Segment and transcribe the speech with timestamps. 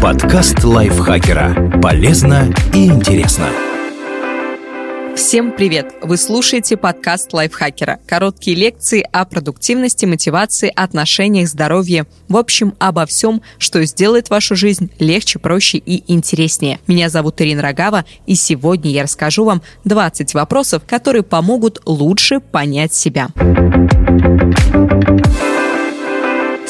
[0.00, 1.80] Подкаст лайфхакера.
[1.82, 3.48] Полезно и интересно.
[5.16, 5.94] Всем привет!
[6.00, 7.98] Вы слушаете подкаст лайфхакера.
[8.06, 12.06] Короткие лекции о продуктивности, мотивации, отношениях, здоровье.
[12.28, 16.78] В общем, обо всем, что сделает вашу жизнь легче, проще и интереснее.
[16.86, 22.94] Меня зовут Ирина Рогава, и сегодня я расскажу вам 20 вопросов, которые помогут лучше понять
[22.94, 23.28] себя.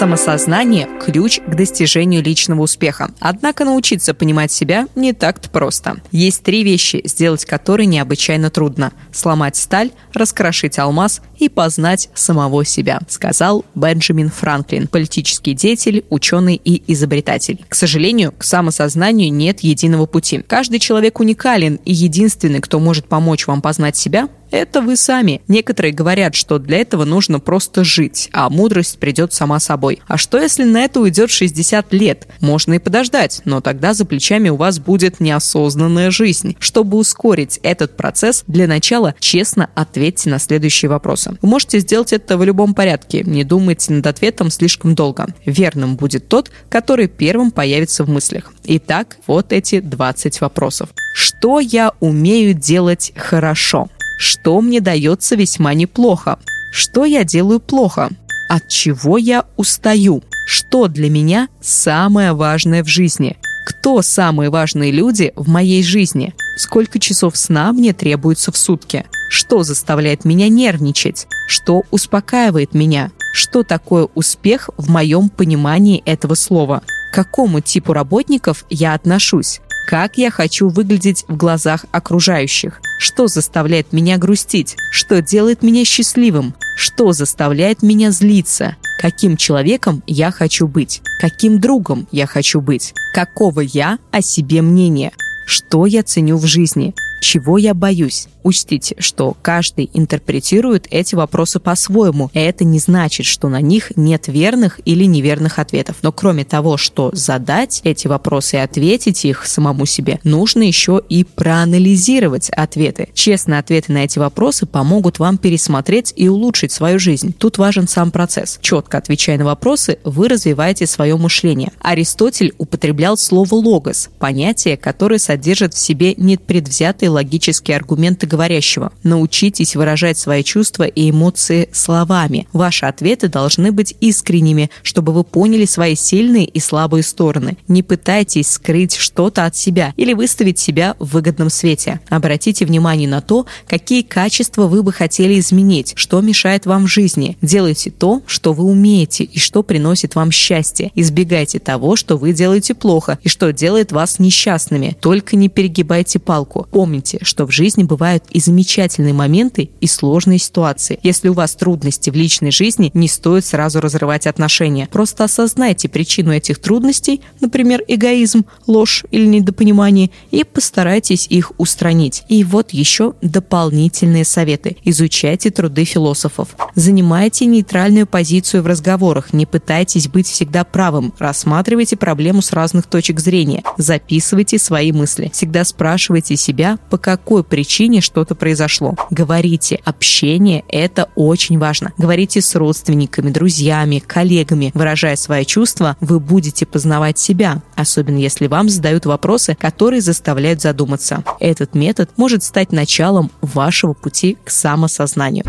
[0.00, 3.10] Самосознание– ключ к достижению личного успеха.
[3.20, 5.98] Однако научиться понимать себя не так-то просто.
[6.10, 8.92] Есть три вещи, сделать которые необычайно трудно.
[9.12, 16.82] Сломать сталь, раскрошить алмаз и познать самого себя, сказал Бенджамин Франклин, политический деятель, ученый и
[16.90, 17.62] изобретатель.
[17.68, 20.42] К сожалению, к самосознанию нет единого пути.
[20.48, 25.42] Каждый человек уникален, и единственный, кто может помочь вам познать себя, это вы сами.
[25.48, 30.00] Некоторые говорят, что для этого нужно просто жить, а мудрость придет сама собой.
[30.06, 32.26] А что если на это уйдет 60 лет?
[32.40, 36.56] Можно и подождать, но тогда за плечами у вас будет неосознанная жизнь.
[36.58, 41.36] Чтобы ускорить этот процесс, для начала честно ответьте на следующие вопросы.
[41.40, 45.26] Вы можете сделать это в любом порядке, не думайте над ответом слишком долго.
[45.44, 48.52] Верным будет тот, который первым появится в мыслях.
[48.64, 50.90] Итак, вот эти 20 вопросов.
[51.14, 53.88] Что я умею делать хорошо?
[54.20, 56.38] Что мне дается весьма неплохо?
[56.70, 58.10] Что я делаю плохо?
[58.50, 60.22] От чего я устаю?
[60.46, 63.38] Что для меня самое важное в жизни?
[63.64, 66.34] Кто самые важные люди в моей жизни?
[66.58, 69.06] Сколько часов сна мне требуется в сутки?
[69.30, 71.26] Что заставляет меня нервничать?
[71.48, 73.12] Что успокаивает меня?
[73.32, 76.82] Что такое успех в моем понимании этого слова?
[77.10, 79.62] К какому типу работников я отношусь?
[79.90, 82.80] Как я хочу выглядеть в глазах окружающих?
[83.00, 84.76] Что заставляет меня грустить?
[84.92, 86.54] Что делает меня счастливым?
[86.76, 88.76] Что заставляет меня злиться?
[89.00, 91.02] Каким человеком я хочу быть?
[91.20, 92.94] Каким другом я хочу быть?
[93.12, 95.10] Какого я о себе мнения?
[95.44, 96.94] Что я ценю в жизни?
[97.20, 98.28] Чего я боюсь?
[98.42, 104.28] Учтите, что каждый интерпретирует эти вопросы по-своему, и это не значит, что на них нет
[104.28, 105.96] верных или неверных ответов.
[106.02, 111.24] Но кроме того, что задать эти вопросы и ответить их самому себе, нужно еще и
[111.24, 113.08] проанализировать ответы.
[113.12, 117.34] Честные ответы на эти вопросы помогут вам пересмотреть и улучшить свою жизнь.
[117.34, 118.58] Тут важен сам процесс.
[118.62, 121.72] Четко отвечая на вопросы, вы развиваете свое мышление.
[121.80, 128.92] Аристотель употреблял слово «логос»– понятие, которое содержит в себе непредвзятые логические аргументы говорящего.
[129.02, 132.46] Научитесь выражать свои чувства и эмоции словами.
[132.52, 137.56] Ваши ответы должны быть искренними, чтобы вы поняли свои сильные и слабые стороны.
[137.68, 142.00] Не пытайтесь скрыть что-то от себя или выставить себя в выгодном свете.
[142.08, 147.36] Обратите внимание на то, какие качества вы бы хотели изменить, что мешает вам в жизни.
[147.42, 150.90] Делайте то, что вы умеете и что приносит вам счастье.
[150.94, 154.96] Избегайте того, что вы делаете плохо и что делает вас несчастными.
[155.00, 156.66] Только не перегибайте палку.
[156.70, 160.98] Помните, что в жизни бывают и замечательные моменты, и сложные ситуации.
[161.02, 164.88] Если у вас трудности в личной жизни, не стоит сразу разрывать отношения.
[164.90, 172.24] Просто осознайте причину этих трудностей, например, эгоизм, ложь или недопонимание, и постарайтесь их устранить.
[172.28, 174.76] И вот еще дополнительные советы.
[174.84, 176.48] Изучайте труды философов.
[176.74, 179.32] Занимайте нейтральную позицию в разговорах.
[179.32, 181.12] Не пытайтесь быть всегда правым.
[181.18, 183.62] Рассматривайте проблему с разных точек зрения.
[183.76, 185.30] Записывайте свои мысли.
[185.32, 188.96] Всегда спрашивайте себя, по какой причине что-то произошло.
[189.10, 189.80] Говорите.
[189.84, 191.92] Общение– это очень важно.
[191.96, 194.72] Говорите с родственниками, друзьями, коллегами.
[194.74, 201.24] Выражая свои чувства, вы будете познавать себя, особенно если вам задают вопросы, которые заставляют задуматься.
[201.38, 205.44] Этот метод может стать началом вашего пути к самосознанию.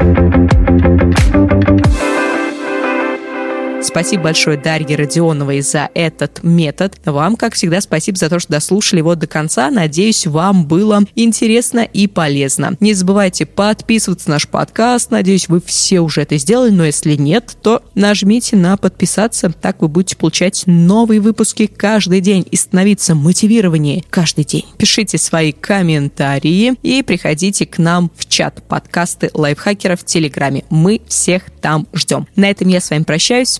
[3.92, 6.96] Спасибо большое Дарье Родионовой за этот метод.
[7.04, 9.70] Вам, как всегда, спасибо за то, что дослушали его до конца.
[9.70, 12.78] Надеюсь, вам было интересно и полезно.
[12.80, 15.12] Не забывайте подписываться на наш подкаст.
[15.12, 19.52] Надеюсь, вы все уже это сделали, но если нет, то нажмите на подписаться.
[19.52, 24.64] Так вы будете получать новые выпуски каждый день и становиться мотивированнее каждый день.
[24.78, 30.64] Пишите свои комментарии и приходите к нам в чат подкасты лайфхакеров в Телеграме.
[30.70, 32.26] Мы всех там ждем.
[32.38, 33.60] На этом я с вами прощаюсь.